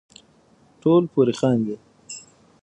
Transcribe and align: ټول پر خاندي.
ټول 0.81 1.03
پر 1.13 1.27
خاندي. 1.39 1.75